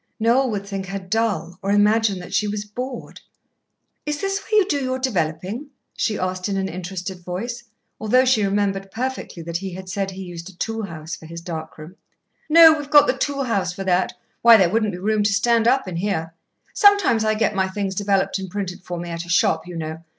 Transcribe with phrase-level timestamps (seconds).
[0.19, 3.21] Noel would think her dull, or imagine that she was bored.
[4.03, 7.65] "Is this where you do your developing?" she asked in an interested voice,
[7.99, 11.39] although she remembered perfectly that he had said he used a tool house for his
[11.41, 11.97] dark room.
[12.49, 14.11] "No we've got the tool house for that.
[14.41, 16.33] Why, there wouldn't be room to stand up in here.
[16.73, 20.03] Sometimes I get my things developed and printed for me at a shop, you know.